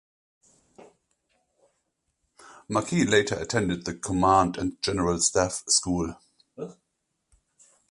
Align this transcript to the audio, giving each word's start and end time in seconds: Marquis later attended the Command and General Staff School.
Marquis 2.67 3.05
later 3.05 3.35
attended 3.35 3.85
the 3.85 3.93
Command 3.93 4.57
and 4.57 4.81
General 4.81 5.19
Staff 5.19 5.65
School. 5.67 6.15